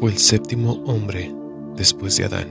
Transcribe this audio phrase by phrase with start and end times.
[0.00, 1.34] Fue el séptimo hombre
[1.74, 2.48] después de Adán.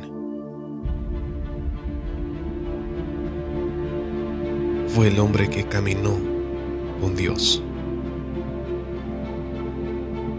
[4.89, 6.17] Fue el hombre que caminó
[6.99, 7.63] con Dios.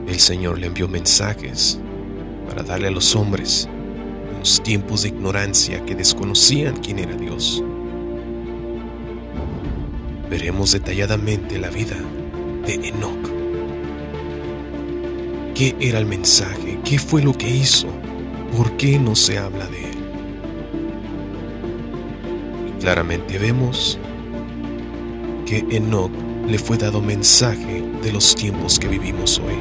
[0.06, 1.80] El Señor le envió mensajes
[2.46, 3.66] para darle a los hombres
[4.30, 7.64] en los tiempos de ignorancia que desconocían quién era Dios.
[10.28, 11.96] Veremos detalladamente la vida
[12.66, 13.27] de Enoch.
[15.58, 16.78] ¿Qué era el mensaje?
[16.84, 17.88] ¿Qué fue lo que hizo?
[18.56, 19.98] ¿Por qué no se habla de él?
[22.68, 23.98] Y claramente vemos
[25.44, 26.12] que Enoch
[26.46, 29.56] le fue dado mensaje de los tiempos que vivimos hoy.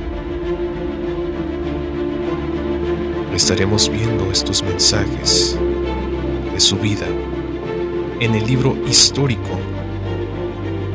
[3.36, 5.58] Estaremos viendo estos mensajes
[6.54, 7.08] de su vida
[8.20, 9.58] en el libro histórico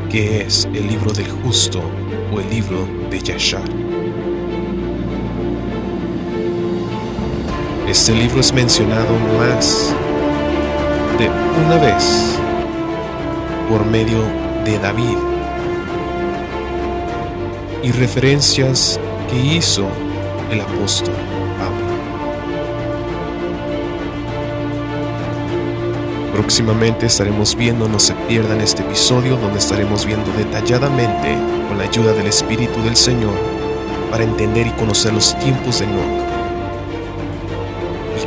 [0.08, 1.82] que es el libro del justo
[2.32, 3.91] o el libro de Yashar.
[7.92, 9.94] Este libro es mencionado más
[11.18, 12.38] de una vez
[13.68, 14.22] por medio
[14.64, 15.18] de David
[17.82, 19.88] y referencias que hizo
[20.50, 21.12] el apóstol
[21.58, 21.86] Pablo.
[26.32, 31.36] Próximamente estaremos viendo, no se pierdan este episodio donde estaremos viendo detalladamente,
[31.68, 33.34] con la ayuda del Espíritu del Señor,
[34.10, 36.31] para entender y conocer los tiempos de y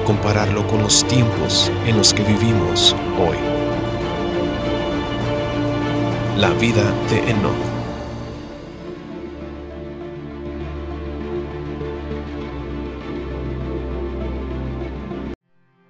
[0.06, 3.38] compararlo con los tiempos en los que vivimos hoy.
[6.38, 7.56] La vida de Enoch.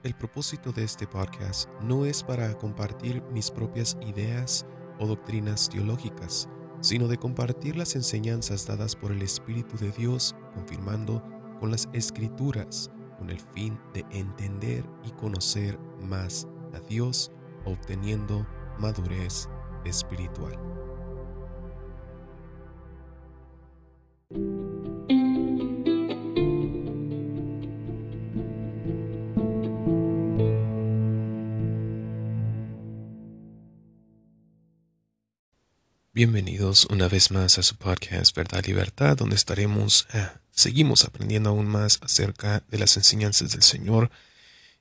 [0.03, 4.65] El propósito de este podcast no es para compartir mis propias ideas
[4.97, 6.47] o doctrinas teológicas,
[6.79, 11.21] sino de compartir las enseñanzas dadas por el Espíritu de Dios, confirmando
[11.59, 17.31] con las escrituras, con el fin de entender y conocer más a Dios,
[17.65, 18.45] obteniendo
[18.77, 19.49] madurez
[19.85, 20.57] espiritual.
[36.15, 41.67] Bienvenidos una vez más a su podcast Verdad Libertad, donde estaremos, eh, seguimos aprendiendo aún
[41.67, 44.09] más acerca de las enseñanzas del Señor.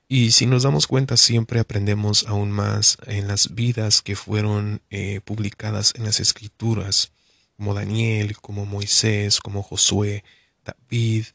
[0.07, 5.19] Y si nos damos cuenta, siempre aprendemos aún más en las vidas que fueron eh,
[5.23, 7.11] publicadas en las Escrituras,
[7.57, 10.23] como Daniel, como Moisés, como Josué,
[10.63, 11.25] David,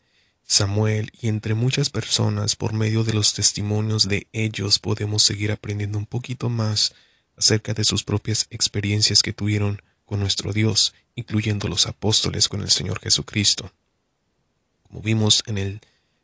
[0.45, 5.97] Samuel y entre muchas personas, por medio de los testimonios de ellos podemos seguir aprendiendo
[5.97, 6.93] un poquito más
[7.37, 12.71] acerca de sus propias experiencias que tuvieron con nuestro Dios, incluyendo los apóstoles con el
[12.71, 13.73] Señor Jesucristo.
[14.91, 15.81] Como vimos en el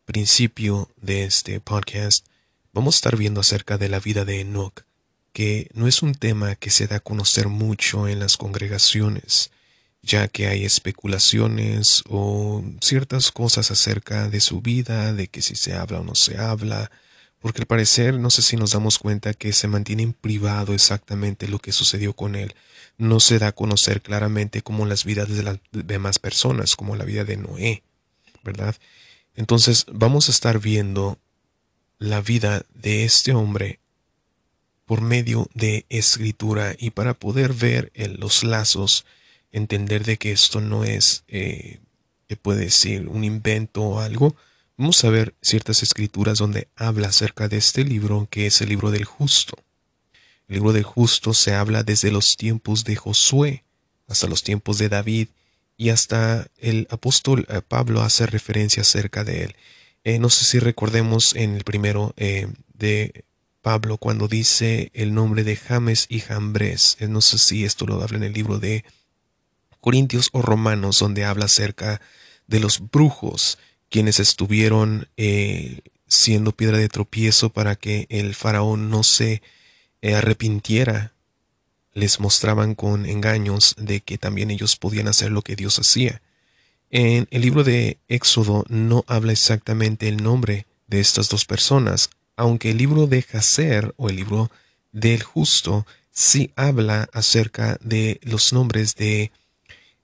[0.07, 2.27] principio de este podcast,
[2.73, 4.83] vamos a estar viendo acerca de la vida de Enoch,
[5.33, 9.53] que no es un tema que se da a conocer mucho en las congregaciones,
[10.03, 15.75] ya que hay especulaciones o ciertas cosas acerca de su vida, de que si se
[15.75, 16.91] habla o no se habla,
[17.39, 21.47] porque al parecer no sé si nos damos cuenta que se mantiene en privado exactamente
[21.47, 22.57] lo que sucedió con él.
[22.99, 27.05] No se da a conocer claramente como las vidas de las demás personas, como la
[27.05, 27.85] vida de Noé,
[29.35, 31.19] Entonces vamos a estar viendo
[31.99, 33.81] la vida de este hombre
[34.85, 39.05] por medio de escritura y para poder ver los lazos,
[39.51, 41.81] entender de que esto no es, eh,
[42.29, 44.37] que puede decir, un invento o algo,
[44.79, 48.91] Vamos a ver ciertas escrituras donde habla acerca de este libro que es el libro
[48.91, 49.57] del justo.
[50.49, 53.65] El libro del justo se habla desde los tiempos de Josué
[54.07, 55.29] hasta los tiempos de David
[55.77, 59.57] y hasta el apóstol eh, Pablo hace referencia acerca de él.
[60.05, 63.25] Eh, no sé si recordemos en el primero eh, de
[63.61, 66.97] Pablo cuando dice el nombre de James y Jambres.
[67.01, 68.85] no sé si esto lo habla en el libro de
[69.81, 72.01] Corintios o Romanos donde habla acerca
[72.47, 73.59] de los brujos
[73.89, 75.09] quienes estuvieron
[76.07, 79.43] siendo piedra de tropiezo para que el faraón no se
[80.01, 81.16] arrepintiera,
[81.97, 86.21] les mostraban con engaños de que también ellos podían hacer lo que Dios hacía.
[86.91, 92.73] En el libro de Éxodo no habla exactamente el nombre de estas dos personas, aunque
[92.73, 94.51] el libro de Jacer o el libro
[94.93, 99.33] del justo sí habla acerca de los nombres de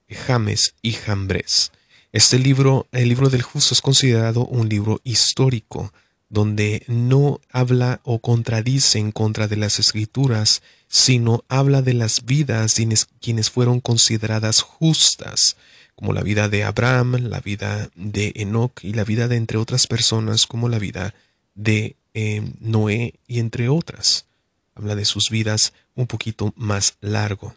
[0.08, 1.72] James y Jambres.
[2.10, 5.92] Este libro, el libro del justo, es considerado un libro histórico,
[6.30, 10.62] donde no habla o contradice en contra de las escrituras,
[10.92, 12.76] sino habla de las vidas
[13.18, 15.56] quienes fueron consideradas justas,
[15.94, 19.86] como la vida de Abraham, la vida de Enoch y la vida de entre otras
[19.86, 21.14] personas como la vida
[21.54, 24.26] de eh, Noé y entre otras.
[24.74, 27.56] Habla de sus vidas un poquito más largo.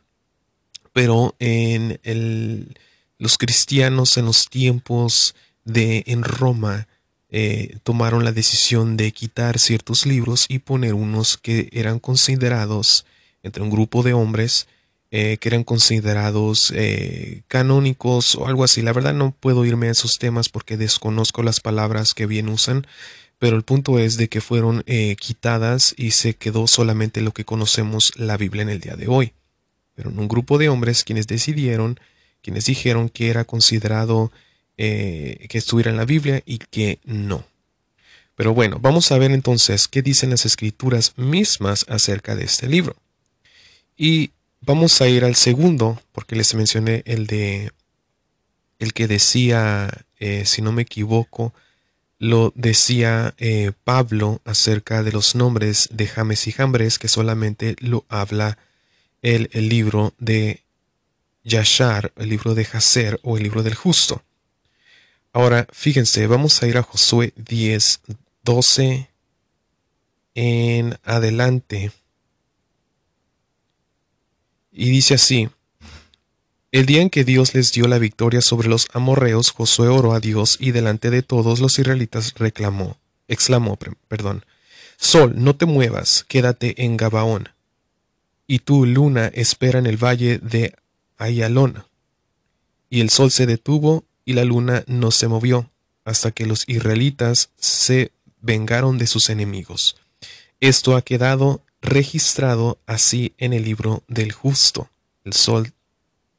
[0.94, 2.78] Pero en el,
[3.18, 5.36] los cristianos en los tiempos
[5.66, 6.88] de en Roma
[7.30, 13.06] eh, tomaron la decisión de quitar ciertos libros y poner unos que eran considerados
[13.46, 14.68] entre un grupo de hombres
[15.12, 18.82] eh, que eran considerados eh, canónicos o algo así.
[18.82, 22.86] La verdad no puedo irme a esos temas porque desconozco las palabras que bien usan,
[23.40, 24.84] pero el punto es de que fueron
[25.20, 29.34] quitadas y se quedó solamente lo que conocemos la Biblia en el día de hoy.
[29.94, 32.00] Pero en un grupo de hombres quienes decidieron,
[32.42, 34.32] quienes dijeron que era considerado
[34.78, 37.46] eh, que estuviera en la Biblia y que no.
[38.36, 42.98] Pero bueno, vamos a ver entonces qué dicen las escrituras mismas acerca de este libro.
[43.98, 44.32] Y
[44.62, 47.72] vamos a ir al segundo, porque les mencioné el de
[48.78, 49.90] el que decía,
[50.20, 51.54] eh, si no me equivoco,
[52.20, 58.06] lo decía eh, Pablo acerca de los nombres de James y Jambres, que solamente lo
[58.10, 58.58] habla
[59.22, 60.62] el, el libro de
[61.44, 64.24] Yashar, el libro de Jaser o el libro del justo.
[65.32, 68.02] Ahora, fíjense, vamos a ir a Josué 10,
[68.44, 69.10] 12
[70.34, 71.92] en adelante.
[74.78, 75.48] Y dice así,
[76.74, 80.20] el día en que Dios les dio la victoria sobre los amorreos, Josué oró a
[80.20, 82.98] Dios y delante de todos los israelitas reclamó,
[83.30, 83.80] exclamó,
[84.10, 84.44] perdón,
[84.98, 87.50] Sol, no te muevas, quédate en Gabaón.
[88.48, 90.76] Y tú, luna, espera en el valle de
[91.18, 91.86] Ayalón.
[92.90, 95.72] Y el sol se detuvo y la luna no se movió
[96.04, 98.12] hasta que los israelitas se
[98.42, 99.96] vengaron de sus enemigos.
[100.60, 104.90] Esto ha quedado registrado así en el libro del justo.
[105.24, 105.74] El sol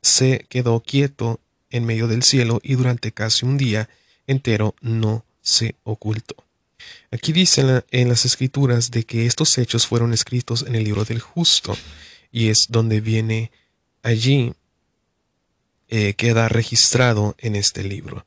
[0.02, 1.40] se quedó quieto
[1.70, 3.88] en medio del cielo y durante casi un día
[4.26, 6.36] entero no se ocultó.
[7.10, 11.20] Aquí dice en, las escrituras de que estos hechos fueron escritos en el libro del
[11.20, 11.76] justo
[12.30, 13.50] y es donde viene
[14.02, 14.52] allí
[15.88, 18.26] eh, queda registrado en este libro.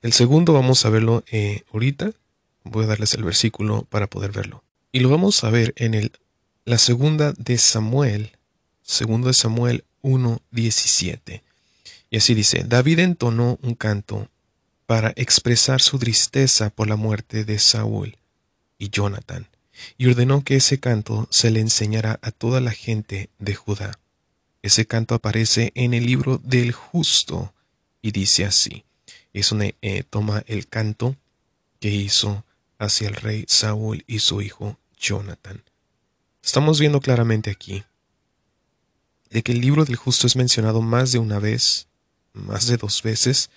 [0.00, 2.12] El segundo vamos a verlo eh, ahorita.
[2.64, 4.64] Voy a darles el versículo para poder verlo.
[4.92, 6.12] Y lo vamos a ver en el,
[6.64, 8.32] la segunda de Samuel,
[8.82, 11.42] segundo de Samuel 1.17.
[12.10, 14.28] Y así dice, David entonó un canto
[14.86, 18.16] para expresar su tristeza por la muerte de Saúl
[18.78, 19.48] y Jonathan,
[19.98, 23.98] y ordenó que ese canto se le enseñara a toda la gente de Judá.
[24.60, 27.52] Ese canto aparece en el libro del justo
[28.00, 28.84] y dice así.
[29.32, 31.16] Es donde eh, toma el canto
[31.80, 32.44] que hizo
[32.78, 35.62] hacia el rey Saúl y su hijo Jonathan.
[36.42, 37.84] Estamos viendo claramente aquí
[39.30, 41.86] de que el libro del justo es mencionado más de una vez,
[42.32, 43.50] más de dos veces,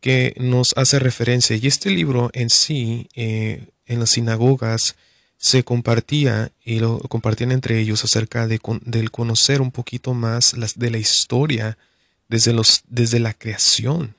[0.00, 1.56] que nos hace referencia.
[1.56, 4.96] Y este libro en sí, eh, en las sinagogas,
[5.36, 10.78] se compartía y lo compartían entre ellos acerca de del conocer un poquito más las,
[10.78, 11.78] de la historia
[12.28, 14.14] desde, los, desde la creación.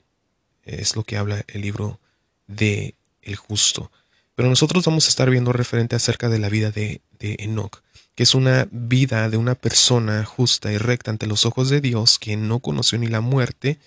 [0.63, 2.00] Es lo que habla el libro
[2.47, 3.92] de El Justo.
[4.36, 7.83] Pero nosotros vamos a estar viendo referente acerca de la vida de, de Enoch,
[8.15, 12.19] que es una vida de una persona justa y recta ante los ojos de Dios,
[12.19, 13.80] que no conoció ni la muerte,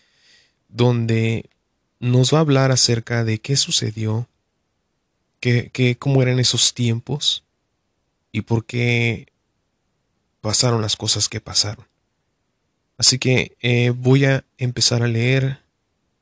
[0.68, 1.50] donde
[2.00, 4.28] nos va a hablar acerca de qué sucedió
[5.40, 7.44] que, cómo eran esos tiempos
[8.32, 9.26] y por qué
[10.40, 11.86] pasaron las cosas que pasaron.
[12.96, 15.60] Así que eh, voy a empezar a leer,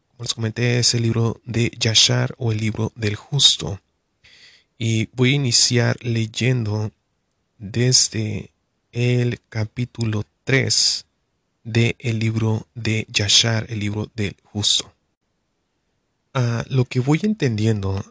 [0.08, 3.80] como les comenté, ese libro de Yashar o el libro del justo.
[4.78, 6.90] Y voy a iniciar leyendo
[7.62, 8.50] desde
[8.92, 11.06] el capítulo 3
[11.64, 14.92] del libro de Yashar, el libro del justo
[16.68, 18.04] lo que voy entendiendo,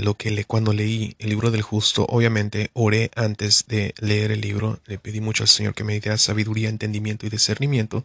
[0.00, 4.40] lo que le, cuando leí el libro del justo, obviamente oré antes de leer el
[4.40, 8.04] libro, le pedí mucho al Señor que me diera sabiduría, entendimiento y discernimiento.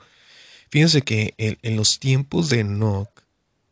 [0.70, 3.10] Fíjense que en, los tiempos de Enoch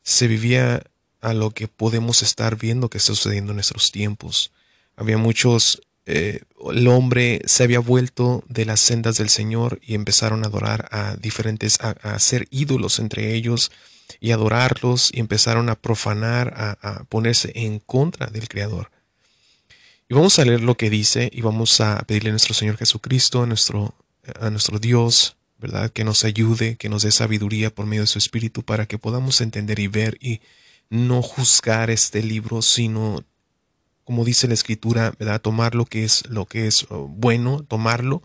[0.03, 0.83] se vivía
[1.21, 4.51] a lo que podemos estar viendo que está sucediendo en nuestros tiempos.
[4.95, 6.41] Había muchos, eh,
[6.71, 11.15] el hombre se había vuelto de las sendas del Señor y empezaron a adorar a
[11.15, 13.71] diferentes, a, a hacer ídolos entre ellos,
[14.19, 18.91] y adorarlos y empezaron a profanar, a, ponerse en contra del Creador.
[20.09, 23.43] Y vamos a leer lo que dice y vamos a pedirle a nuestro Señor Jesucristo,
[23.43, 23.95] a nuestro,
[24.39, 25.91] a nuestro Dios, ¿verdad?
[25.91, 29.39] Que nos ayude, que nos dé sabiduría por medio de su Espíritu para que podamos
[29.39, 30.41] entender y ver y
[30.89, 33.23] no juzgar este libro, sino,
[34.03, 35.13] como dice la Escritura.
[35.41, 38.21] Tomar lo que es, lo que es oh, bueno, tomarlo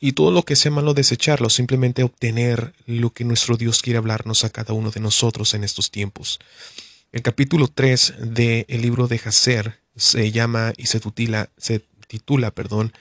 [0.00, 4.44] y todo lo que sea malo desecharlo, simplemente obtener lo que nuestro Dios quiere hablarnos
[4.44, 6.38] a cada uno de nosotros en estos tiempos.
[7.10, 12.92] El capítulo 3 del libro de Hazer se llama y se titula, se titula perdón,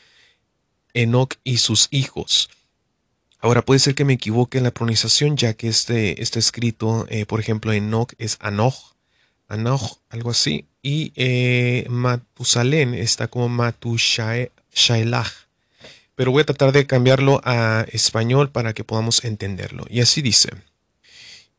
[0.93, 2.49] Enoch y sus hijos.
[3.39, 7.25] Ahora puede ser que me equivoque en la pronunciación, ya que este está escrito, eh,
[7.25, 8.95] por ejemplo, Enoch es Anoch,
[9.47, 14.51] Anoch, algo así, y eh, Matusalén está como Matushaelach.
[16.15, 19.85] Pero voy a tratar de cambiarlo a español para que podamos entenderlo.
[19.89, 20.49] Y así dice.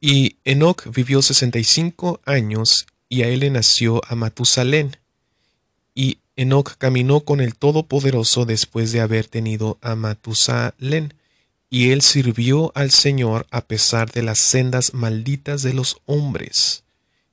[0.01, 4.97] Y Enoch vivió 65 años y a él le nació a Matusalén.
[5.95, 11.15] Y Enoch caminó con el Todopoderoso después de haber tenido a Matusalén
[11.71, 16.85] y él sirvió al Señor a pesar de las sendas malditas de los hombres.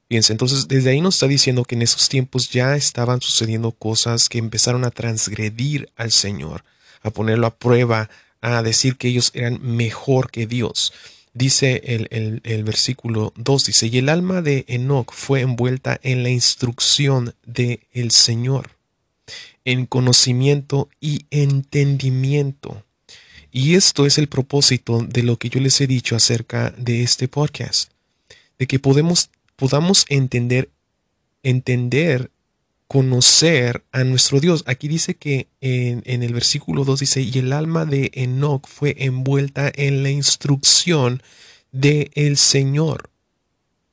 [0.08, 4.30] Fíjense, entonces desde ahí nos está diciendo que en esos tiempos ya estaban sucediendo cosas
[4.30, 6.64] que empezaron a transgredir al Señor,
[7.02, 8.10] a ponerlo a prueba,
[8.42, 10.94] a decir que ellos eran mejor que Dios.
[11.34, 16.30] Dice el, el, versículo 2, dice, y el alma de Enoch fue envuelta en la
[16.30, 18.70] instrucción del el Señor,
[19.66, 22.86] en conocimiento y entendimiento
[23.58, 27.30] y esto es el propósito de lo que yo les he dicho acerca de este
[27.30, 27.90] podcast,
[28.60, 30.72] de que podemos, podamos entender,
[31.44, 32.32] entender,
[32.88, 34.64] conocer a nuestro Dios.
[34.68, 39.72] Aquí dice que en, el versículo 2 dice, y el alma de Enoch fue envuelta
[39.74, 41.22] en la instrucción
[41.72, 43.10] de el Señor.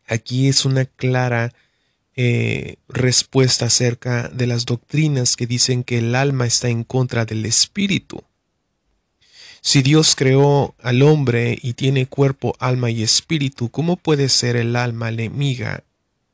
[0.06, 1.52] Aquí es una clara
[2.14, 7.46] eh, respuesta acerca de las doctrinas que dicen que el alma está en contra del
[7.46, 8.22] espíritu.
[9.64, 14.74] Si Dios creó al hombre y tiene cuerpo, alma y espíritu, ¿cómo puede ser el
[14.74, 15.84] alma enemiga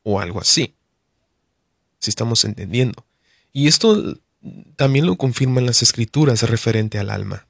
[0.02, 0.74] o algo así?
[2.00, 3.04] Si estamos entendiendo.
[3.52, 4.18] Y esto
[4.76, 7.46] también lo confirman las escrituras referente al alma.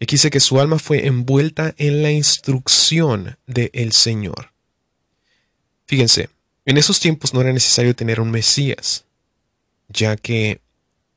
[0.00, 4.52] Aquí dice que su alma fue envuelta en la instrucción del Señor.
[5.86, 6.30] Fíjense,
[6.64, 9.04] en esos tiempos no era necesario tener un Mesías,
[9.88, 10.60] ya que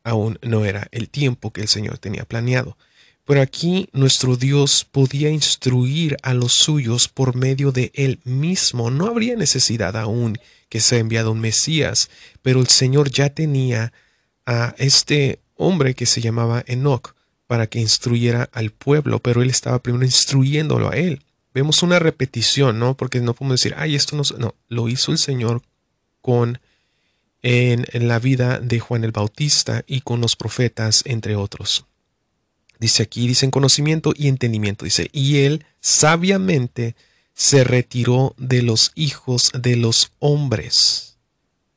[0.04, 2.78] aún no era el tiempo que el Señor tenía planeado.
[3.28, 8.90] Pero aquí nuestro Dios podía instruir a los suyos por medio de él mismo.
[8.90, 12.10] No habría necesidad aún que sea enviado un Mesías,
[12.42, 13.92] pero el Señor ya tenía
[14.46, 17.16] a este hombre que se llamaba Enoch
[17.48, 21.22] para que instruyera al pueblo, pero él estaba primero instruyéndolo a él.
[21.54, 22.96] Vemos una repetición, ¿no?
[22.96, 25.64] Porque no podemos decir, ay, esto no, no, lo hizo el Señor
[26.22, 26.62] con
[27.42, 31.87] en, en la vida de Juan el Bautista y con los profetas, entre otros.
[32.80, 34.86] Dice aquí, dicen conocimiento y entendimiento.
[34.86, 36.96] Dice, y él sabiamente
[37.34, 41.18] se retiró de los hijos de los hombres.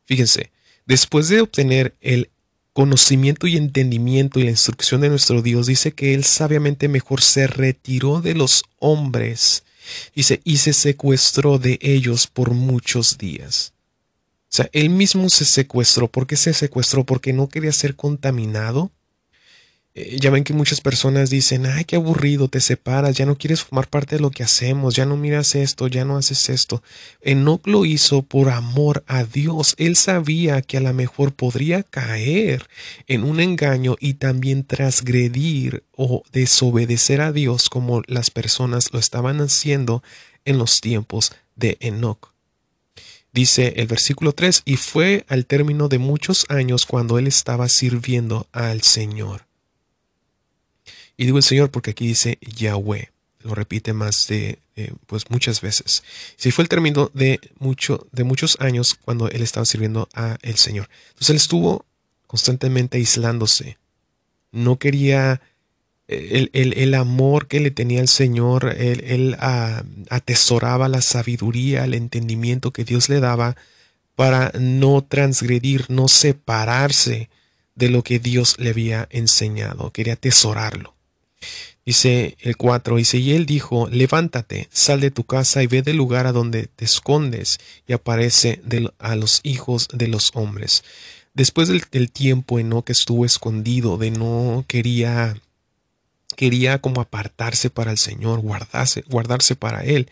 [0.05, 0.51] Fíjense,
[0.87, 2.31] después de obtener el
[2.73, 7.47] conocimiento y entendimiento y la instrucción de nuestro Dios, dice que él sabiamente mejor se
[7.47, 9.65] retiró de los hombres.
[10.15, 13.73] Dice, y se secuestró de ellos por muchos días.
[14.51, 16.09] O sea, él mismo se secuestró.
[16.09, 17.05] ¿Por qué se secuestró?
[17.05, 18.91] Porque no quería ser contaminado
[19.93, 23.63] eh, ya ven que muchas personas dicen, ay, qué aburrido, te separas, ya no quieres
[23.63, 26.83] formar parte de lo que hacemos, ya no miras esto, ya no haces esto.
[27.23, 29.75] Enoch lo hizo por amor a Dios.
[29.79, 32.69] Él sabía que a lo mejor podría caer
[33.09, 39.41] en un engaño y también transgredir o desobedecer a Dios como las personas lo estaban
[39.41, 40.05] haciendo
[40.45, 42.33] en los tiempos de Enoch.
[43.33, 48.49] Dice el versículo 3, y fue al término de muchos años cuando él estaba sirviendo
[48.53, 49.50] al Señor.
[51.21, 53.11] Y digo el Señor porque aquí dice Yahweh.
[53.41, 56.03] Lo repite más de, eh, pues muchas veces.
[56.37, 60.57] Si fue el término de, mucho, de muchos años cuando él estaba sirviendo a el
[60.57, 60.89] Señor.
[61.09, 61.85] Entonces él estuvo
[62.27, 63.77] constantemente aislándose.
[64.51, 65.43] No quería
[66.09, 71.85] eh, el, el, amor que le tenía el Señor, él, él ah, atesoraba la sabiduría,
[71.85, 73.57] el entendimiento que Dios le daba
[74.17, 77.29] para no transgredir, no separarse
[77.75, 80.95] de lo que Dios le había enseñado, quería atesorarlo.
[81.85, 85.97] Dice el 4, dice, y él dijo, levántate, sal de tu casa y ve del
[85.97, 88.61] lugar a donde te escondes y aparece
[88.99, 90.85] a los hijos de los hombres.
[91.35, 95.37] Después del, tiempo en no que estuvo escondido, de no quería,
[96.37, 100.11] quería como apartarse para el Señor, guardarse, guardarse para él.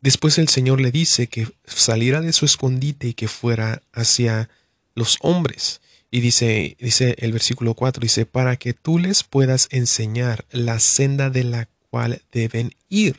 [0.00, 4.50] Después el Señor le dice que saliera de su escondite y que fuera hacia
[4.94, 5.80] los hombres.
[6.16, 11.28] Y dice, dice el versículo 4, dice, para que tú les puedas enseñar la senda
[11.28, 13.18] de la cual deben ir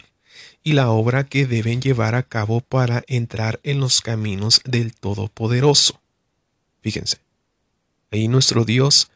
[0.63, 6.01] y la obra que deben llevar a cabo para entrar en los caminos del Todopoderoso.
[6.81, 7.17] Fíjense,
[8.09, 9.11] ahí nuestro Dios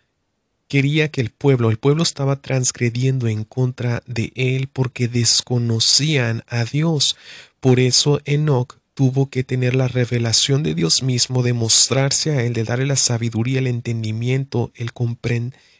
[0.68, 6.66] quería que el pueblo, el pueblo estaba transgrediendo en contra de él porque desconocían a
[6.66, 7.18] Dios.
[7.60, 12.54] Por eso Enoch tuvo que tener la revelación de Dios mismo, de mostrarse a él,
[12.54, 14.92] de darle la sabiduría, el entendimiento, el,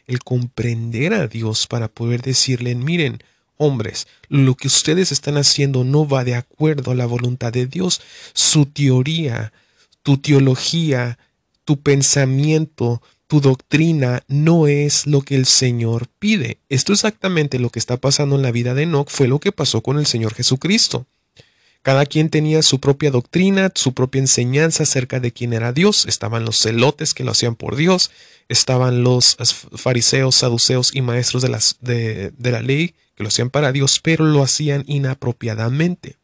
[0.06, 3.22] el comprender a Dios para poder decirle, miren,
[3.56, 8.00] hombres, lo que ustedes están haciendo no va de acuerdo a la voluntad de Dios.
[8.32, 9.52] Su teoría,
[10.02, 11.18] tu teología,
[11.64, 16.58] tu pensamiento, tu doctrina no es lo que el Señor pide.
[16.68, 19.82] Esto exactamente lo que está pasando en la vida de Enoch fue lo que pasó
[19.82, 21.06] con el Señor Jesucristo.
[21.82, 26.06] Cada quien tenía su propia doctrina, su propia enseñanza acerca de quién era Dios.
[26.06, 28.12] Estaban los celotes que lo hacían por Dios,
[28.48, 29.36] estaban los
[29.76, 34.00] fariseos, saduceos y maestros de, las, de, de la ley que lo hacían para Dios,
[34.00, 36.16] pero lo hacían inapropiadamente.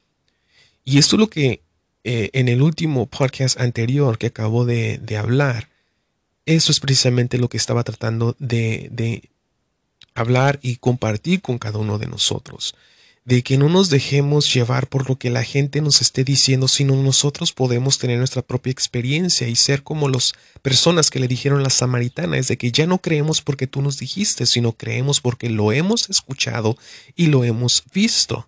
[0.83, 1.61] Y esto es lo que
[2.03, 5.69] eh, en el último podcast anterior que acabo de, hablar,
[6.45, 9.29] eso es precisamente lo que estaba tratando de
[10.13, 12.75] hablar y compartir con cada uno de nosotros
[13.25, 16.95] de que no nos dejemos llevar por lo que la gente nos esté diciendo, sino
[16.95, 21.71] nosotros podemos tener nuestra propia experiencia y ser como las personas que le dijeron la
[21.71, 25.71] samaritana, es de que ya no creemos porque tú nos dijiste, sino creemos porque lo
[25.71, 26.77] hemos escuchado
[27.15, 28.47] y lo hemos visto.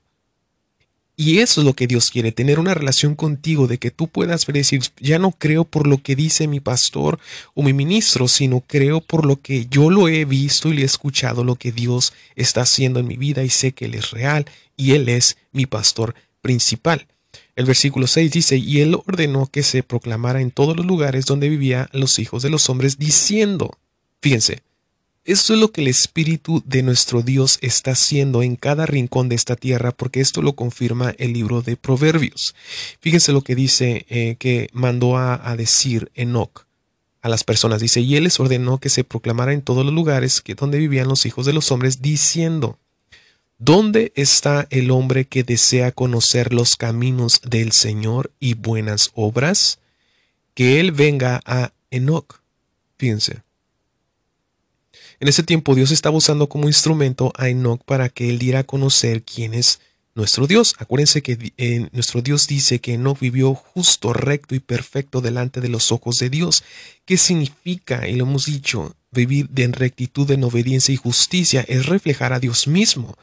[1.20, 4.46] Y eso es lo que Dios quiere, tener una relación contigo de que tú puedas
[4.46, 7.18] decir, ya no creo por lo que dice mi pastor
[7.56, 10.86] o mi ministro, sino creo por lo que yo lo he visto y le he
[10.86, 14.46] escuchado lo que Dios está haciendo en mi vida y sé que Él es real
[14.78, 17.08] y Él es mi pastor principal.
[17.56, 21.50] El versículo 6 dice, y Él ordenó que se proclamara en todos los lugares donde
[21.50, 23.78] vivían los hijos de los hombres, diciendo,
[24.22, 24.62] fíjense,
[25.26, 29.36] esto es lo que el Espíritu de nuestro Dios está haciendo en cada rincón de
[29.36, 32.56] esta tierra, porque esto lo confirma el libro de Proverbios.
[33.02, 36.66] Fíjense lo que dice eh, que mandó a, a, decir Enoch
[37.22, 37.82] a las personas.
[37.82, 41.10] Dice, y él les ordenó que se proclamara en todos los lugares que donde vivían
[41.10, 42.80] los hijos de los hombres, diciendo,
[43.60, 49.80] ¿Dónde está el hombre que desea conocer los caminos del Señor y buenas obras?
[50.54, 52.40] Que él venga a Enoch.
[53.00, 53.42] Fíjense.
[55.20, 58.64] En ese tiempo Dios estaba usando como instrumento a Enoch para que él diera a
[58.64, 59.80] conocer quién es
[60.14, 60.76] nuestro Dios.
[60.78, 65.70] Acuérdense que eh, nuestro Dios dice que Enoch vivió justo, recto y perfecto delante de
[65.70, 66.64] los ojos de Dios.
[67.06, 68.08] ¿Qué significa?
[68.08, 72.68] Y lo hemos dicho, vivir en rectitud, en obediencia y justicia es reflejar a Dios
[72.68, 73.18] mismo.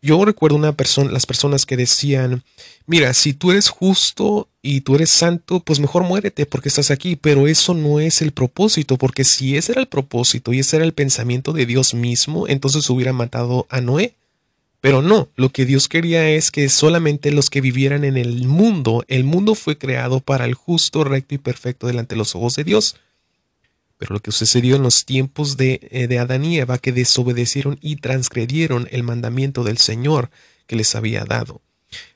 [0.00, 2.44] Yo recuerdo una persona, las personas que decían,
[2.86, 7.16] mira, si tú eres justo y tú eres santo, pues mejor muérete porque estás aquí,
[7.16, 10.84] pero eso no es el propósito, porque si ese era el propósito y ese era
[10.84, 14.14] el pensamiento de Dios mismo, entonces hubiera matado a Noé.
[14.80, 19.04] Pero no, lo que Dios quería es que solamente los que vivieran en el mundo,
[19.08, 22.62] el mundo fue creado para el justo, recto y perfecto delante de los ojos de
[22.62, 22.94] Dios.
[23.98, 27.78] Pero lo que sucedió en los tiempos de, eh, de Adán y Eva, que desobedecieron
[27.82, 30.30] y transgredieron el mandamiento del Señor
[30.66, 31.60] que les había dado.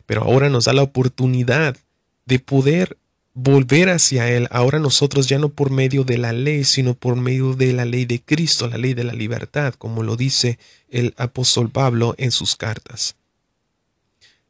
[0.06, 1.76] Pero ahora nos da la oportunidad
[2.24, 2.96] de poder
[3.34, 7.54] volver hacia Él, ahora nosotros ya no por medio de la ley, sino por medio
[7.54, 10.58] de la ley de Cristo, la ley de la libertad, como lo dice
[10.90, 13.16] el apóstol Pablo en sus cartas.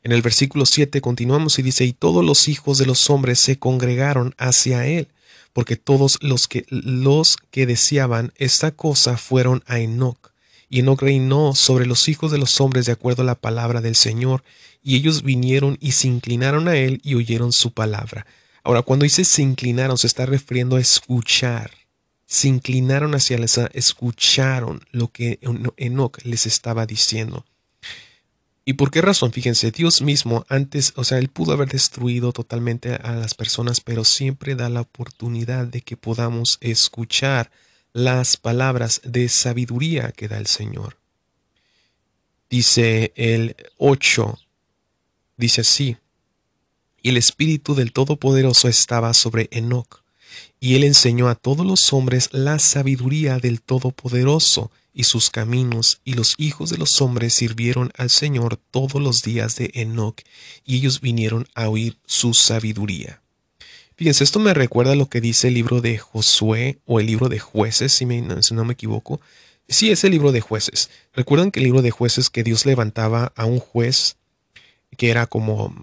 [0.03, 3.59] En el versículo 7 continuamos y dice, y todos los hijos de los hombres se
[3.59, 5.09] congregaron hacia Él
[5.53, 10.33] porque todos los que, los que deseaban esta cosa fueron a Enoch.
[10.69, 13.95] Y Enoch reinó sobre los hijos de los hombres de acuerdo a la palabra del
[13.95, 14.43] Señor,
[14.83, 18.27] y ellos vinieron y se inclinaron a él y oyeron su palabra.
[18.65, 21.71] Ahora, cuando dice se inclinaron, se está refiriendo a escuchar.
[22.27, 25.39] Se inclinaron hacia él, escucharon lo que
[25.77, 27.45] Enoch les estaba diciendo.
[28.65, 29.33] ¿Y por qué razón?
[29.33, 34.05] Fíjense, Dios mismo antes, o sea, Él pudo haber destruido totalmente a las personas, pero
[34.05, 37.51] siempre da la oportunidad de que podamos escuchar
[37.93, 40.97] las palabras de sabiduría que da el Señor.
[42.49, 44.39] Dice el 8,
[45.37, 45.97] dice así,
[47.03, 50.03] y el Espíritu del Todopoderoso estaba sobre Enoch,
[50.61, 56.15] y él enseñó a todos los hombres la sabiduría del Todopoderoso y sus caminos, y
[56.15, 60.21] los hijos de los hombres sirvieron al Señor todos los días de Enoch,
[60.65, 63.23] y ellos vinieron a oír su sabiduría.
[63.97, 67.29] Fíjense, esto me recuerda a lo que dice el libro de Josué o el libro
[67.29, 69.21] de jueces, si, no me equivoco.
[69.69, 70.91] Sí, es el libro de jueces.
[71.15, 74.17] Recuerdan que el libro de jueces que Dios levantaba a un juez
[74.97, 75.75] que era como,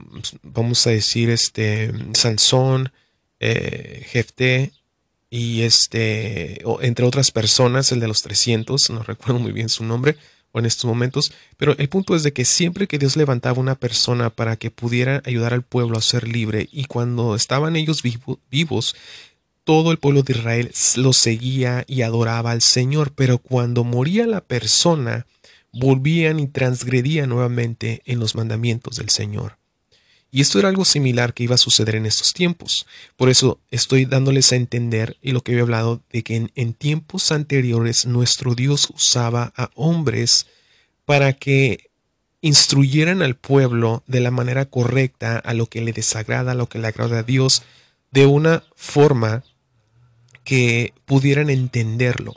[0.43, 2.91] vamos a decir, este, Sansón,
[3.39, 4.71] eh, Jefté
[5.29, 10.17] y este, entre otras personas, el de los 300, no recuerdo muy bien su nombre,
[10.51, 13.75] o en estos momentos, pero el punto es de que siempre que Dios levantaba una
[13.75, 18.01] persona para que pudiera ayudar al pueblo a ser libre, y cuando estaban ellos
[18.49, 18.95] vivos,
[19.63, 24.41] todo el pueblo de Israel lo seguía y adoraba al Señor, pero cuando moría la
[24.41, 25.27] persona,
[25.71, 29.57] volvían y transgredían nuevamente en los mandamientos del Señor.
[30.31, 32.85] Y esto era algo similar que iba a suceder en estos tiempos.
[33.17, 37.31] Por eso estoy dándoles a entender y lo que he hablado de que en, tiempos
[37.31, 40.45] anteriores nuestro Dios usaba a hombres
[41.05, 41.89] para que
[42.41, 46.79] instruyeran al pueblo de la manera correcta a lo que le desagrada, a lo que
[46.79, 47.63] le agrada a Dios,
[48.11, 49.43] de una forma
[50.43, 52.35] que pudieran entenderlo.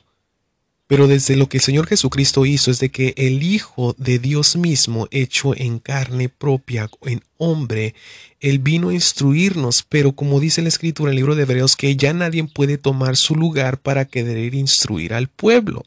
[0.93, 4.57] Pero desde lo que el Señor Jesucristo hizo es de que el Hijo de Dios
[4.57, 7.95] mismo, hecho en carne propia, en hombre,
[8.41, 11.97] Él vino a instruirnos, pero como dice la Escritura en el libro de Hebreos, que
[11.97, 15.87] ya nadie puede tomar su lugar para querer instruir al pueblo,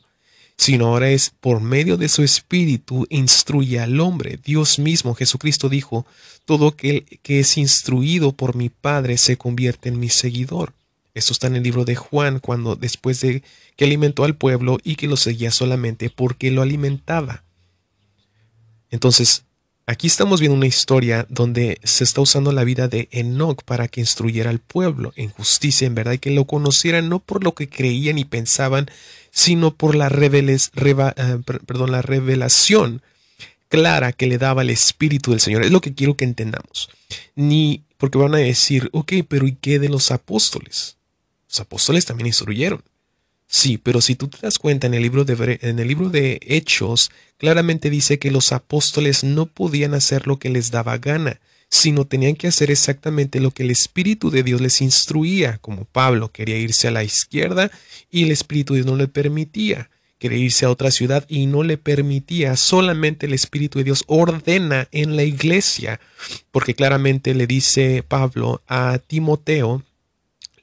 [0.58, 4.40] sino ahora es por medio de su Espíritu instruye al hombre.
[4.44, 6.08] Dios mismo, Jesucristo dijo,
[6.46, 10.74] todo aquel que es instruido por mi Padre se convierte en mi seguidor.
[11.16, 13.42] Esto está en el libro de Juan, cuando después de
[13.78, 17.46] que alimentó al pueblo y que lo seguía solamente porque lo alimentaba.
[18.92, 19.46] Entonces,
[19.86, 24.02] aquí estamos viendo una historia donde se está usando la vida de Enoch para que
[24.02, 27.70] instruyera al pueblo en justicia, en verdad, y que lo conocieran no por lo que
[27.70, 28.88] creían y pensaban,
[29.32, 31.40] sino por la, eh,
[31.88, 33.02] la revelación
[33.70, 35.64] clara que le daba el Espíritu del Señor.
[35.64, 36.90] Es lo que quiero que entendamos.
[37.36, 40.98] Ni porque van a decir, ok, pero ¿y qué de los apóstoles?
[41.48, 42.84] Los apóstoles también instruyeron.
[43.48, 46.40] Sí, pero si tú te das cuenta en el libro de, en el libro de
[46.42, 52.06] Hechos, claramente dice que los apóstoles no podían hacer lo que les daba gana, sino
[52.06, 56.58] tenían que hacer exactamente lo que el Espíritu de Dios les instruía, como Pablo quería
[56.58, 57.72] irse a la izquierda
[58.10, 59.90] y el Espíritu de Dios no le permitía.
[60.18, 62.56] Quería irse a otra ciudad y no le permitía.
[62.56, 66.00] Solamente el Espíritu de Dios ordena en la iglesia,
[66.52, 69.84] porque claramente le dice Pablo a Timoteo,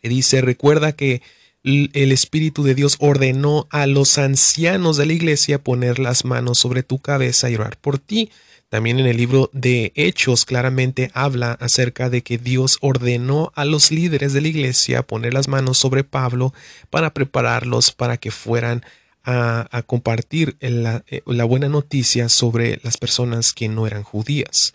[0.08, 1.22] dice, recuerda que
[1.64, 6.82] el Espíritu de Dios ordenó a los ancianos de la iglesia poner las manos sobre
[6.82, 8.30] tu cabeza y orar por ti.
[8.68, 13.92] También en el libro de Hechos claramente habla acerca de que Dios ordenó a los
[13.92, 16.54] líderes de la iglesia poner las manos sobre Pablo
[16.88, 18.82] para prepararlos para que fueran
[19.24, 24.72] a, compartir la, eh, la, buena noticia sobre las personas que no eran judías.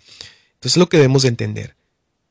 [0.54, 1.76] Entonces lo que debemos de entender,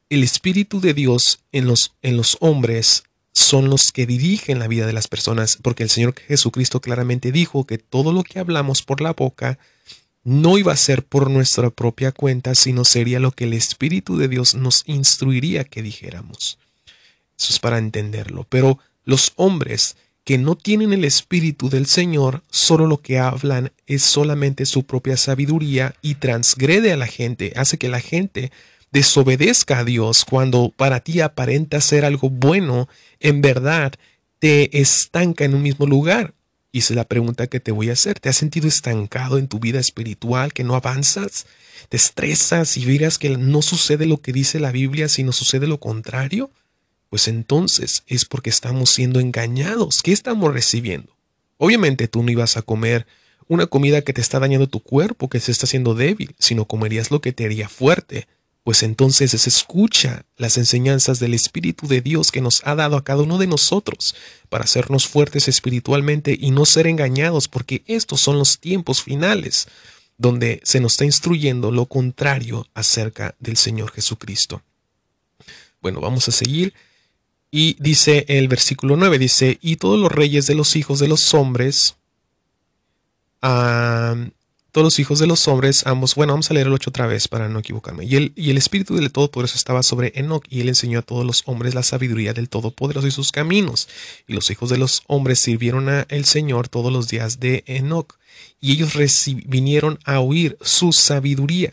[0.09, 4.87] el Espíritu de Dios en los, en los hombres son los que dirigen la vida
[4.87, 9.01] de las personas, porque el Señor Jesucristo claramente dijo que todo lo que hablamos por
[9.01, 9.59] la boca
[10.25, 14.29] no iba a ser por nuestra propia cuenta, sino sería lo que el Espíritu de
[14.29, 16.59] Dios nos instruiría que dijéramos.
[17.39, 18.47] Eso es para entenderlo.
[18.49, 24.03] Pero los hombres que no tienen el Espíritu del Señor, solo lo que hablan es
[24.03, 28.51] solamente su propia sabiduría y transgrede a la gente, hace que la gente
[28.93, 32.89] desobedezca a Dios cuando para ti aparenta ser algo bueno,
[33.21, 33.93] en verdad
[34.39, 36.35] te estanca en un mismo lugar.
[36.73, 38.21] Y es la pregunta que te voy a hacer.
[38.21, 41.47] ¿Te has sentido estancado en tu vida espiritual, que no avanzas?
[41.89, 45.81] ¿Te estresas y miras que no sucede lo que dice la Biblia, sino sucede lo
[45.81, 46.51] contrario?
[47.09, 50.03] Pues entonces es porque estamos siendo engañados.
[50.03, 51.17] ¿Qué estamos recibiendo?
[51.57, 53.07] Obviamente tú no ibas a comer
[53.49, 57.11] una comida que te está dañando tu cuerpo, que se está haciendo débil, sino comerías
[57.11, 58.27] lo que te haría fuerte,
[58.67, 63.05] pues entonces se escucha las enseñanzas del Espíritu de Dios que nos ha dado a
[63.05, 64.17] cada uno de nosotros
[64.49, 69.69] para hacernos fuertes espiritualmente y no ser engañados, porque estos son los tiempos finales
[70.19, 74.61] donde se nos está instruyendo lo contrario acerca del Señor Jesucristo.
[75.81, 76.75] Bueno, vamos a seguir.
[77.53, 81.35] Y dice el versículo 9, dice, y todos los reyes de los hijos de los
[81.35, 81.95] hombres,
[84.77, 87.29] todos los hijos de los hombres, ambos, bueno, vamos a leer el 8 otra vez
[87.29, 88.05] para no equivocarme.
[88.05, 91.25] Y el, y el Espíritu del Todopoderoso estaba sobre Enoch, y él enseñó a todos
[91.25, 93.89] los hombres la sabiduría del Todopoderoso y sus caminos.
[94.29, 98.19] Y los hijos de los hombres sirvieron a el Señor todos los días de Enoch,
[98.61, 98.93] y ellos
[99.47, 101.73] vinieron a oír su sabiduría.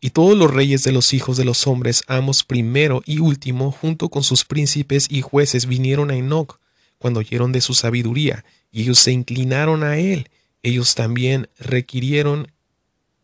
[0.00, 4.10] Y todos los reyes de los hijos de los hombres, ambos primero y último, junto
[4.10, 6.60] con sus príncipes y jueces, vinieron a Enoch,
[6.98, 10.28] cuando oyeron de su sabiduría, y ellos se inclinaron a él
[10.62, 12.52] ellos también requirieron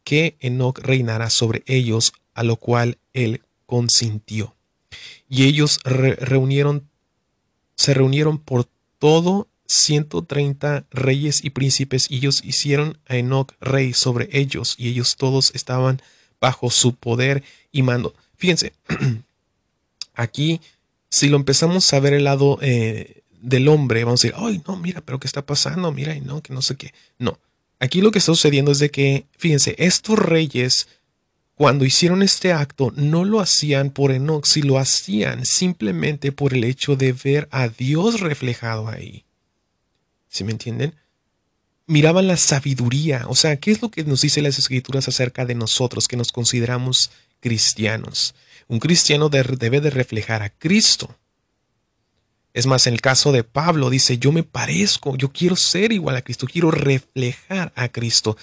[0.04, 4.54] que Enoch reinara sobre ellos, a lo cual él consintió.
[5.28, 6.88] Y ellos reunieron,
[7.76, 8.66] se reunieron por
[8.98, 15.16] todo 130 reyes y príncipes, y ellos hicieron a Enoch rey sobre ellos, y ellos
[15.16, 16.00] todos estaban
[16.40, 18.14] bajo su poder y mando.
[18.36, 18.72] Fíjense,
[20.14, 20.60] aquí,
[21.10, 24.76] si lo empezamos a ver el lado eh, del hombre, vamos a decir, ay, no,
[24.76, 25.92] mira, pero ¿qué está pasando?
[25.92, 26.92] Mira, y no, que no sé qué.
[27.18, 27.38] No,
[27.78, 30.88] aquí lo que está sucediendo es de que, fíjense, estos reyes,
[31.54, 36.64] cuando hicieron este acto, no lo hacían por Enoch, si lo hacían simplemente por el
[36.64, 39.24] hecho de ver a Dios reflejado ahí.
[40.28, 40.94] ¿Sí me entienden?
[41.86, 45.54] Miraban la sabiduría, o sea, ¿qué es lo que nos dice las escrituras acerca de
[45.54, 48.34] nosotros que nos consideramos cristianos?
[48.66, 51.16] Un cristiano debe de reflejar a Cristo.
[52.58, 56.16] Es más, en el caso de Pablo dice, yo me parezco, yo quiero ser igual
[56.16, 58.36] a Cristo, quiero reflejar a Cristo.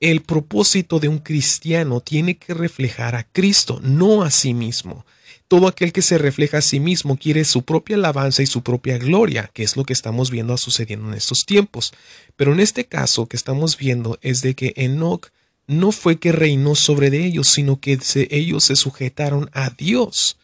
[0.00, 5.06] El propósito de un cristiano tiene que reflejar a Cristo, no a sí mismo.
[5.46, 8.98] Todo aquel que se refleja a sí mismo quiere su propia alabanza y su propia
[8.98, 11.92] gloria, que es lo que estamos viendo sucediendo en estos tiempos.
[12.34, 15.28] Pero en este caso que estamos viendo es de que Enoch
[15.68, 17.96] no fue que reinó sobre ellos, sino que
[18.28, 20.36] ellos se sujetaron a Dios.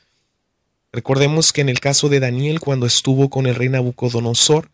[0.93, 4.71] Recordemos que en el caso de Daniel, cuando estuvo con el rey Nabucodonosor,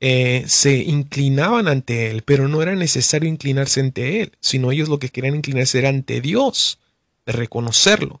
[0.00, 4.98] eh, se inclinaban ante él, pero no era necesario inclinarse ante él, sino ellos lo
[4.98, 6.80] que querían inclinarse era ante Dios,
[7.24, 8.20] de reconocerlo.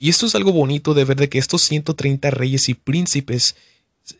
[0.00, 3.54] Y esto es algo bonito de ver de que estos 130 reyes y príncipes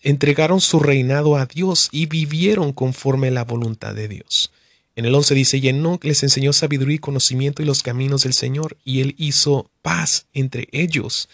[0.02, 4.52] entregaron su reinado a Dios y vivieron conforme la voluntad de Dios.
[4.94, 8.76] En el 11 dice, y les enseñó sabiduría y conocimiento y los caminos del Señor,
[8.84, 11.28] y él hizo paz entre ellos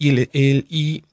[0.00, 1.04] y,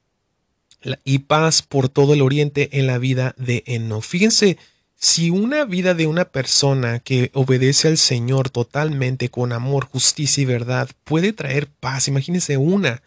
[1.03, 4.01] y, paz por todo el oriente en la vida de Enoch.
[4.03, 4.57] Fíjense,
[4.95, 10.45] si una vida de una persona que obedece al Señor totalmente con amor, justicia y
[10.45, 13.03] verdad puede traer paz, imagínense una,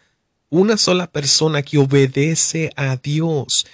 [0.51, 3.67] una sola persona que obedece a Dios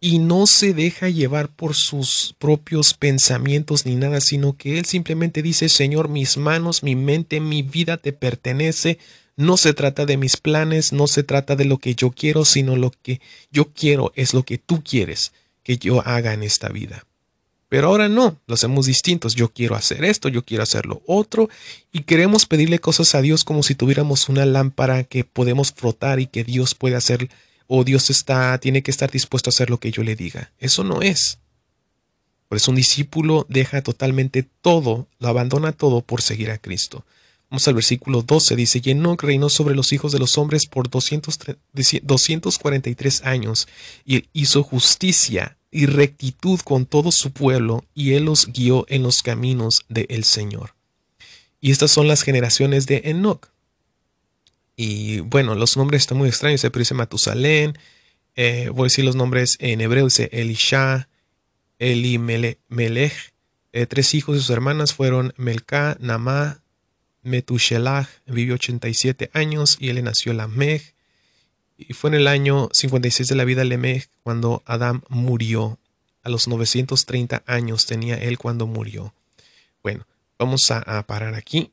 [0.00, 5.42] y no se deja llevar por sus propios pensamientos ni nada, sino que él simplemente
[5.42, 8.98] dice, Señor, mis manos, mi mente, mi vida te pertenece,
[9.40, 12.76] no se trata de mis planes, no se trata de lo que yo quiero, sino
[12.76, 17.06] lo que yo quiero es lo que tú quieres que yo haga en esta vida.
[17.70, 19.34] Pero ahora no, lo hacemos distintos.
[19.34, 21.48] Yo quiero hacer esto, yo quiero hacer lo otro,
[21.90, 26.26] y queremos pedirle cosas a Dios como si tuviéramos una lámpara que podemos frotar y
[26.26, 27.30] que Dios puede hacer,
[27.66, 30.52] o Dios está, tiene que estar dispuesto a hacer lo que yo le diga.
[30.58, 31.38] Eso no es.
[32.48, 37.06] Por eso un discípulo deja totalmente todo, lo abandona todo por seguir a Cristo.
[37.50, 40.88] Vamos al versículo 12, dice, y Enoch reinó sobre los hijos de los hombres por
[40.88, 43.66] 243 años,
[44.04, 49.24] y hizo justicia y rectitud con todo su pueblo, y él los guió en los
[49.24, 50.76] caminos del Señor.
[51.60, 53.48] Y estas son las generaciones de Enoch.
[54.76, 57.76] Y bueno, los nombres están muy extraños, se dice Matusalén,
[58.36, 61.08] eh, voy a decir los nombres en hebreo, dice Elisha,
[61.80, 62.60] Elimelech,
[63.72, 66.59] eh, tres hijos de sus hermanas fueron Melca, Namá,
[67.22, 70.94] Metushelach vivió 87 años y él le nació Lamech.
[71.76, 75.78] Y fue en el año 56 de la vida de Lamech cuando Adán murió.
[76.22, 79.14] A los 930 años tenía él cuando murió.
[79.82, 80.06] Bueno,
[80.38, 81.72] vamos a, parar aquí.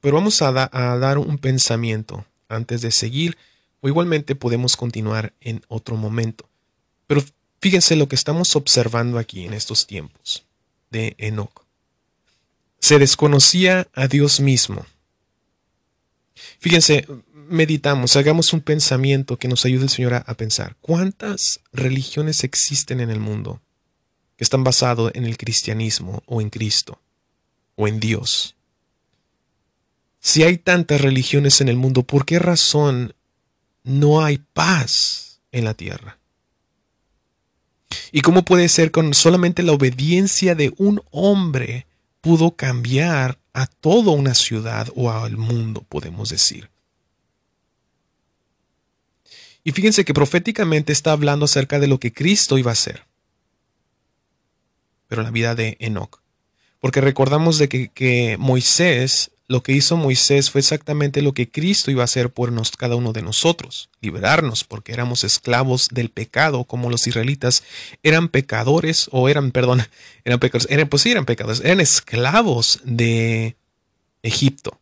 [0.00, 3.36] Pero vamos a, a dar un pensamiento antes de seguir.
[3.80, 6.48] O igualmente podemos continuar en otro momento.
[7.08, 7.24] Pero
[7.60, 10.44] fíjense lo que estamos observando aquí en estos tiempos
[10.90, 11.65] de Enoch
[12.86, 14.86] se desconocía a Dios mismo.
[16.60, 20.76] Fíjense, meditamos, hagamos un pensamiento que nos ayude el Señor a, pensar.
[20.80, 23.60] ¿Cuántas religiones existen en el mundo
[24.36, 27.00] que están basadas en el cristianismo o en Cristo
[27.74, 28.54] o en Dios?
[30.20, 33.14] Si hay tantas religiones en el mundo, ¿por qué razón
[33.82, 36.20] no hay paz en la tierra?
[38.12, 41.88] ¿Y cómo puede ser con solamente la obediencia de un hombre
[42.26, 46.70] pudo cambiar a toda una ciudad o al mundo, podemos decir.
[49.62, 53.04] Y fíjense que proféticamente está hablando acerca de lo que Cristo iba a hacer.
[55.06, 56.20] Pero la vida de Enoch.
[56.80, 61.90] Porque recordamos de que, que Moisés lo que hizo Moisés fue exactamente lo que Cristo
[61.90, 66.90] iba a hacer por cada uno de nosotros, liberarnos, porque éramos esclavos del pecado, como
[66.90, 67.62] los israelitas
[68.02, 69.82] eran pecadores, o eran, perdón,
[70.24, 73.56] eran pecadores, eran, pues sí, eran pecadores, eran esclavos de
[74.22, 74.80] Egipto.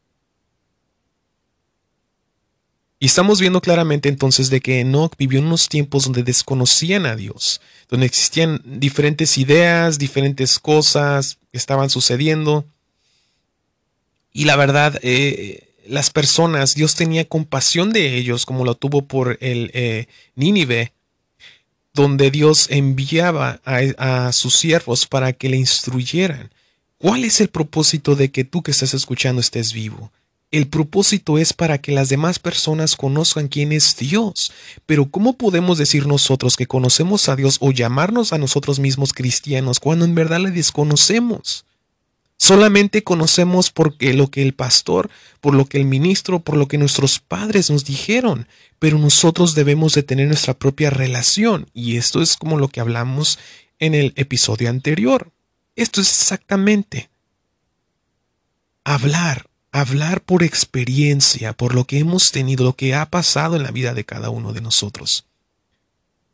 [2.98, 7.16] Y estamos viendo claramente entonces de que Enoch vivió en unos tiempos donde desconocían a
[7.16, 12.64] Dios, donde existían diferentes ideas, diferentes cosas que estaban sucediendo
[14.34, 19.38] y la verdad, eh, las personas, Dios tenía compasión de ellos, como lo tuvo por
[19.40, 20.92] el eh, Nínive,
[21.94, 26.50] donde Dios enviaba a, a sus siervos para que le instruyeran.
[26.98, 30.10] ¿Cuál es el propósito de que tú que estás escuchando estés vivo?
[30.50, 34.52] El propósito es para que las demás personas conozcan quién es Dios.
[34.84, 39.78] Pero ¿cómo podemos decir nosotros que conocemos a Dios o llamarnos a nosotros mismos cristianos
[39.78, 41.64] cuando en verdad le desconocemos?
[42.36, 46.78] Solamente conocemos porque lo que el pastor, por lo que el ministro, por lo que
[46.78, 52.36] nuestros padres nos dijeron, pero nosotros debemos de tener nuestra propia relación y esto es
[52.36, 53.38] como lo que hablamos
[53.78, 55.30] en el episodio anterior.
[55.76, 57.08] Esto es exactamente
[58.84, 63.70] hablar, hablar por experiencia, por lo que hemos tenido, lo que ha pasado en la
[63.70, 65.26] vida de cada uno de nosotros.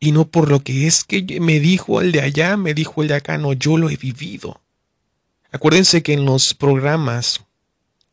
[0.00, 3.08] Y no por lo que es que me dijo el de allá, me dijo el
[3.08, 4.60] de acá, no, yo lo he vivido.
[5.52, 7.40] Acuérdense que en los programas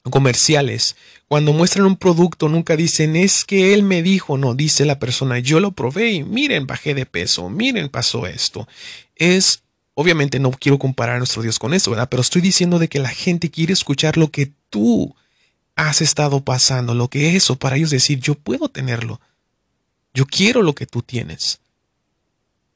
[0.10, 0.96] comerciales,
[1.28, 5.40] cuando muestran un producto, nunca dicen es que él me dijo, no, dice la persona,
[5.40, 8.68] yo lo probé y miren, bajé de peso, miren, pasó esto.
[9.16, 9.62] Es,
[9.94, 12.08] obviamente no quiero comparar a nuestro Dios con eso, ¿verdad?
[12.10, 15.16] Pero estoy diciendo de que la gente quiere escuchar lo que tú
[15.76, 19.22] has estado pasando, lo que eso, para ellos decir, yo puedo tenerlo,
[20.14, 21.60] yo quiero lo que tú tienes.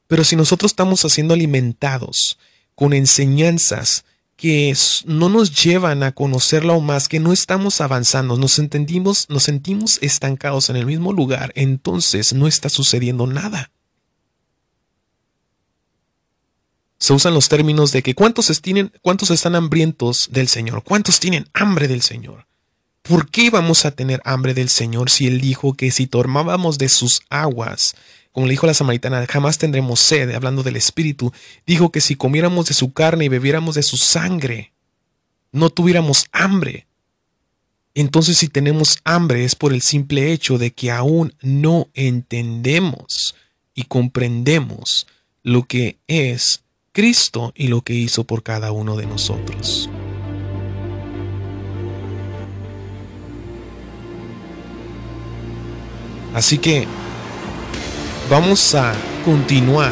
[0.07, 2.37] Pero si nosotros estamos siendo alimentados
[2.75, 4.03] con enseñanzas,
[4.41, 4.75] que
[5.05, 9.99] no nos llevan a conocerla aún más, que no estamos avanzando, nos entendimos, nos sentimos
[10.01, 13.69] estancados en el mismo lugar, entonces no está sucediendo nada.
[16.97, 18.51] Se usan los términos de que cuántos,
[19.03, 22.47] cuántos están hambrientos del Señor, cuántos tienen hambre del Señor.
[23.03, 26.89] ¿Por qué vamos a tener hambre del Señor si Él dijo que si tomábamos de
[26.89, 27.93] sus aguas
[28.31, 31.33] como le dijo la samaritana, jamás tendremos sed, hablando del Espíritu,
[31.65, 34.71] dijo que si comiéramos de su carne y bebiéramos de su sangre,
[35.51, 36.87] no tuviéramos hambre.
[37.93, 43.35] Entonces si tenemos hambre es por el simple hecho de que aún no entendemos
[43.73, 45.07] y comprendemos
[45.43, 46.63] lo que es
[46.93, 49.89] Cristo y lo que hizo por cada uno de nosotros.
[56.33, 56.87] Así que
[58.31, 58.93] vamos a
[59.25, 59.91] continuar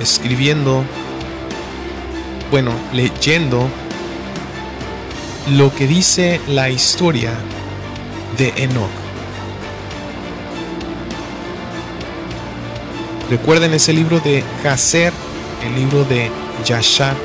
[0.00, 0.82] escribiendo,
[2.50, 3.68] bueno, leyendo
[5.50, 7.34] lo que dice la historia
[8.38, 8.88] de Enoch.
[13.28, 15.12] Recuerden ese libro de Hazer,
[15.62, 16.30] el libro de
[16.64, 17.16] Yashar,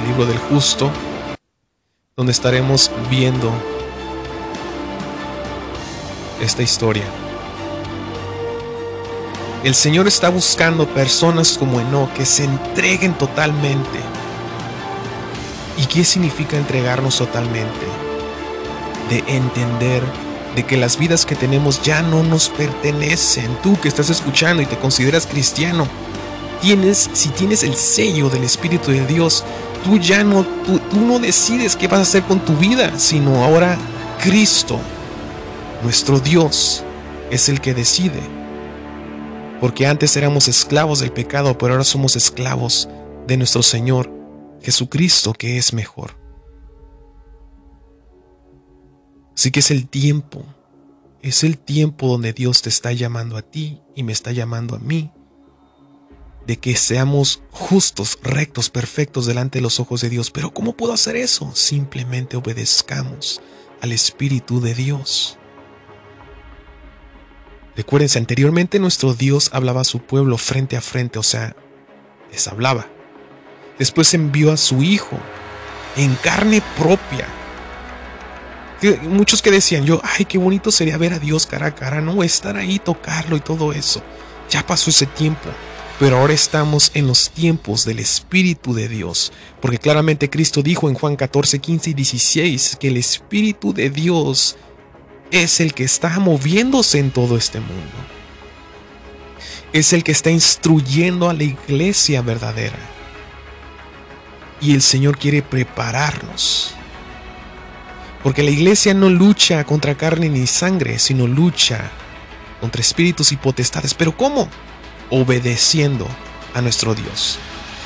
[0.00, 0.90] el libro del justo,
[2.16, 3.52] donde estaremos viendo
[6.40, 7.04] esta historia.
[9.64, 14.00] El Señor está buscando personas como Enoch que se entreguen totalmente.
[15.78, 17.86] ¿Y qué significa entregarnos totalmente?
[19.08, 20.02] De entender
[20.56, 23.56] de que las vidas que tenemos ya no nos pertenecen.
[23.62, 25.86] Tú que estás escuchando y te consideras cristiano,
[26.60, 29.44] tienes, si tienes el sello del Espíritu de Dios,
[29.84, 33.44] tú ya no, tú, tú no decides qué vas a hacer con tu vida, sino
[33.44, 33.78] ahora
[34.20, 34.80] Cristo,
[35.84, 36.82] nuestro Dios,
[37.30, 38.41] es el que decide
[39.62, 42.88] porque antes éramos esclavos del pecado, pero ahora somos esclavos
[43.28, 44.10] de nuestro Señor
[44.60, 46.18] Jesucristo, que es mejor.
[49.36, 50.44] Así que es el tiempo,
[51.22, 54.80] es el tiempo donde Dios te está llamando a ti y me está llamando a
[54.80, 55.12] mí,
[56.44, 60.32] de que seamos justos, rectos, perfectos delante de los ojos de Dios.
[60.32, 61.54] Pero ¿cómo puedo hacer eso?
[61.54, 63.40] Simplemente obedezcamos
[63.80, 65.38] al Espíritu de Dios.
[67.76, 71.56] Recuérdense, anteriormente nuestro Dios hablaba a su pueblo frente a frente, o sea,
[72.30, 72.86] les hablaba.
[73.78, 75.18] Después envió a su Hijo
[75.96, 77.26] en carne propia.
[79.02, 82.22] Muchos que decían yo, ay, qué bonito sería ver a Dios cara a cara, no
[82.22, 84.02] estar ahí, tocarlo y todo eso.
[84.50, 85.48] Ya pasó ese tiempo,
[85.98, 90.94] pero ahora estamos en los tiempos del Espíritu de Dios, porque claramente Cristo dijo en
[90.94, 94.56] Juan 14, 15 y 16 que el Espíritu de Dios
[95.32, 97.96] es el que está moviéndose en todo este mundo.
[99.72, 102.78] Es el que está instruyendo a la iglesia verdadera.
[104.60, 106.74] Y el Señor quiere prepararnos.
[108.22, 111.90] Porque la iglesia no lucha contra carne ni sangre, sino lucha
[112.60, 113.94] contra espíritus y potestades.
[113.94, 114.48] ¿Pero cómo?
[115.10, 116.06] Obedeciendo
[116.54, 117.38] a nuestro Dios.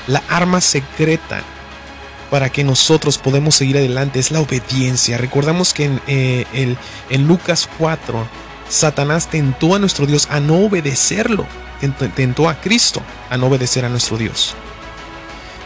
[0.09, 1.43] La arma secreta
[2.31, 5.19] para que nosotros podamos seguir adelante es la obediencia.
[5.19, 6.77] Recordamos que en, eh,
[7.19, 8.27] Lucas 4,
[8.69, 11.47] Satanás tentó a nuestro Dios a no obedecerlo.
[12.15, 14.55] Tentó a Cristo a no obedecer a nuestro Dios.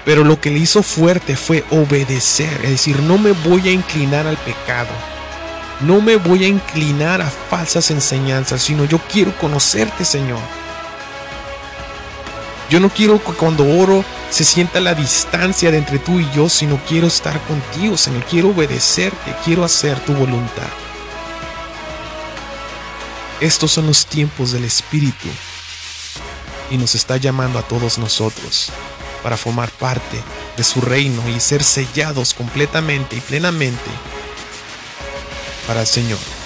[0.05, 4.27] Pero lo que le hizo fuerte fue obedecer, es decir, no me voy a inclinar
[4.27, 4.89] al pecado,
[5.81, 10.41] no me voy a inclinar a falsas enseñanzas, sino yo quiero conocerte, Señor.
[12.71, 16.49] Yo no quiero que cuando oro se sienta la distancia de entre tú y yo,
[16.49, 18.23] sino quiero estar contigo, Señor.
[18.25, 20.69] Quiero obedecerte, quiero hacer tu voluntad.
[23.41, 25.27] Estos son los tiempos del Espíritu
[26.71, 28.71] y nos está llamando a todos nosotros
[29.25, 30.23] para formar parte
[30.57, 33.91] de su reino y ser sellados completamente y plenamente
[35.67, 36.40] para el Señor.